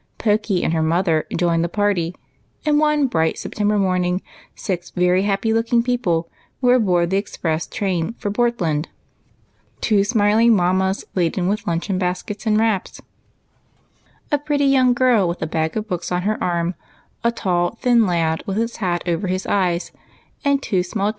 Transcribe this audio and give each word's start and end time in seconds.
Pokey 0.17 0.63
and 0.63 0.73
her 0.73 0.81
mother 0.81 1.27
joined 1.37 1.63
the 1.63 1.69
party, 1.69 2.15
and 2.65 2.79
one 2.79 3.05
bright 3.05 3.37
September 3.37 3.77
morning 3.77 4.23
six 4.55 4.89
very 4.89 5.21
happy 5.21 5.53
looking 5.53 5.83
people 5.83 6.27
were 6.59 6.73
aboard 6.73 7.11
the 7.11 7.17
express 7.17 7.67
train 7.67 8.15
for 8.17 8.31
Portland,— 8.31 8.89
two 9.79 10.03
smiling 10.03 10.55
mammas, 10.55 11.05
laden 11.13 11.47
with 11.47 11.67
luncheon 11.67 11.99
baskets 11.99 12.47
and 12.47 12.57
wraps; 12.57 12.99
a 14.31 14.39
pretty 14.39 14.65
young 14.65 14.95
girl 14.95 15.27
with 15.27 15.39
a 15.39 15.45
bag 15.45 15.77
of 15.77 15.87
books 15.87 16.11
on 16.11 16.23
her 16.23 16.43
arm; 16.43 16.73
a 17.23 17.31
tall, 17.31 17.75
thin 17.75 18.07
lad 18.07 18.41
with 18.47 18.57
his 18.57 18.77
hat 18.77 19.03
over 19.05 19.27
his 19.27 19.45
eyes; 19.45 19.91
and 20.43 20.63
two 20.63 20.77
small 20.77 20.79
142 20.79 20.79
EIGHT 20.79 20.79
COUSINS. 21.03 21.09